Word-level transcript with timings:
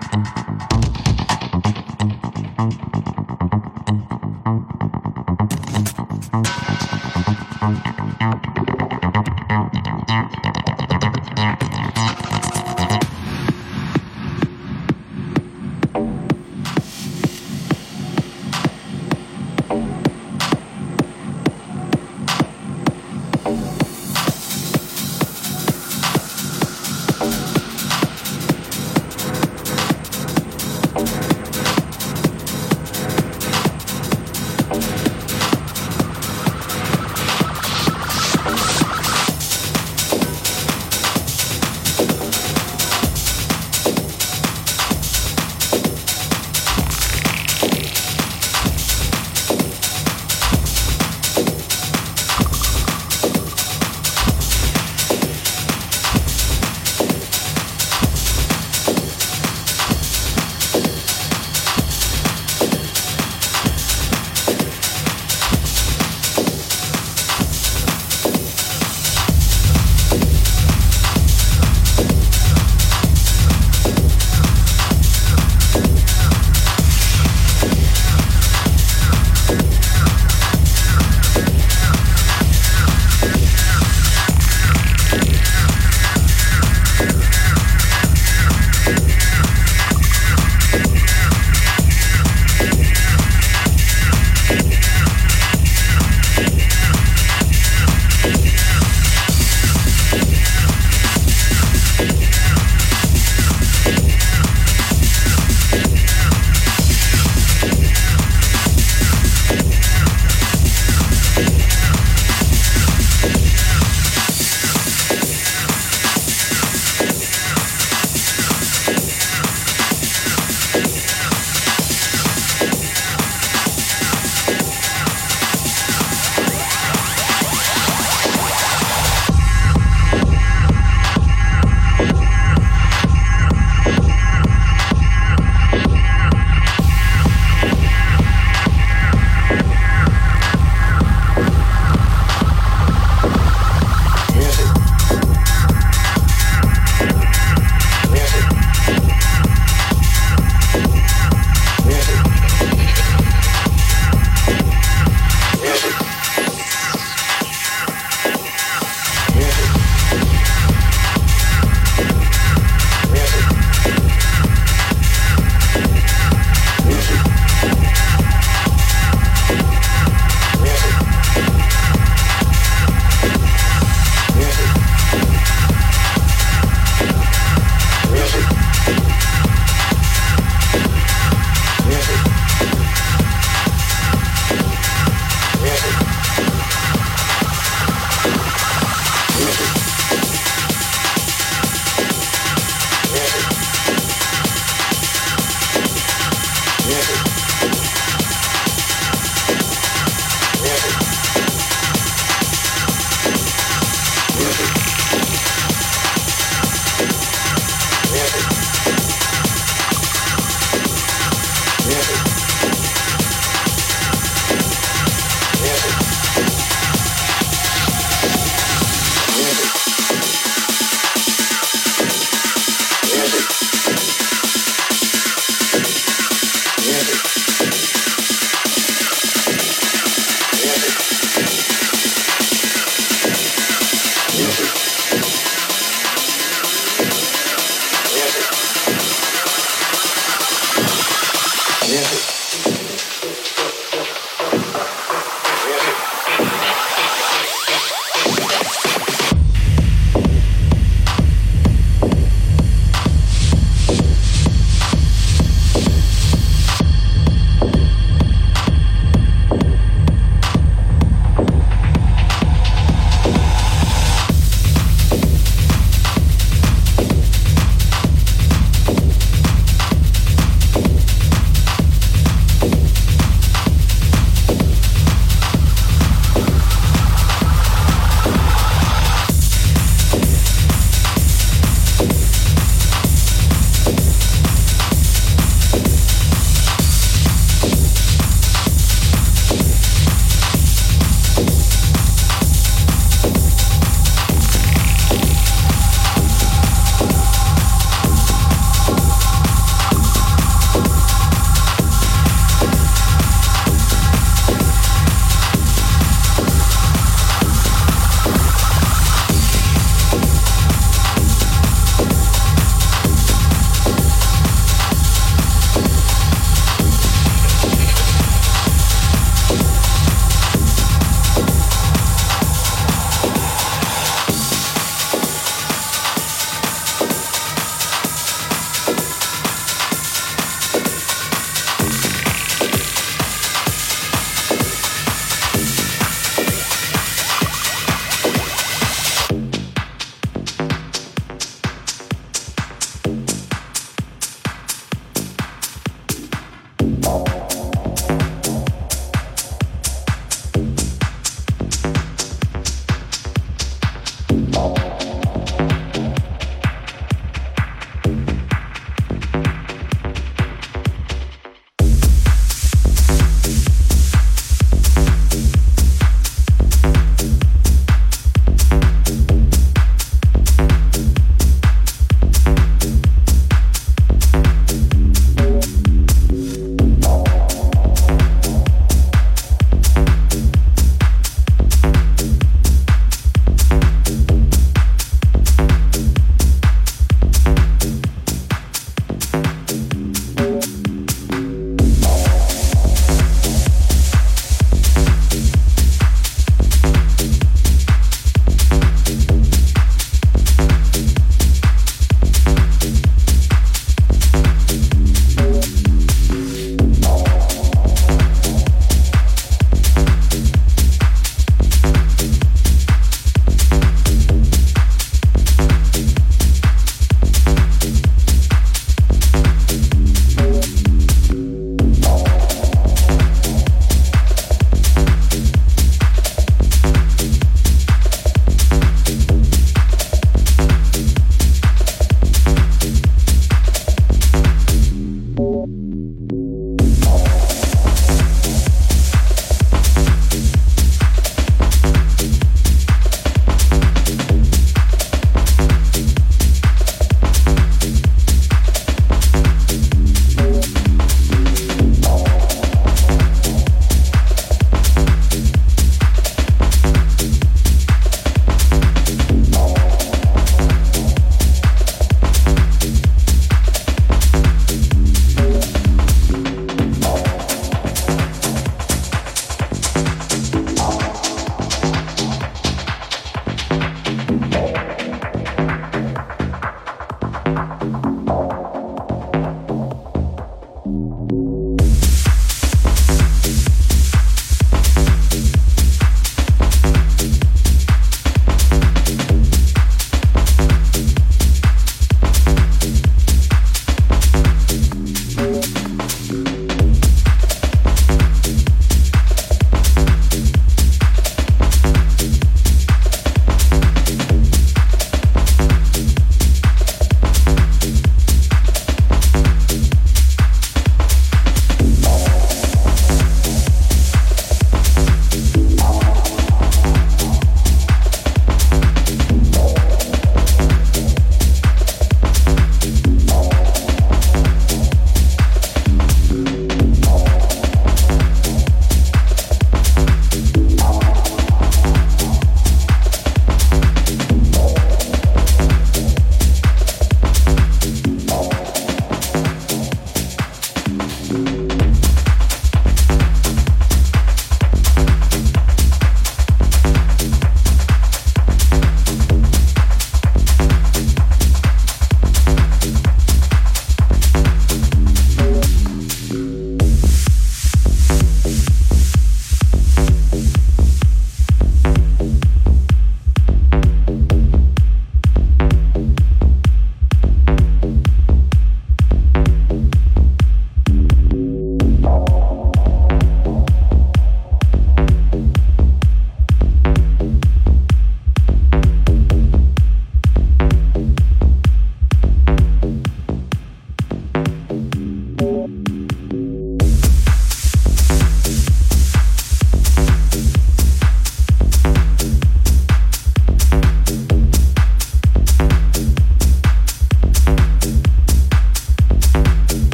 Mm-hmm. 0.00 0.41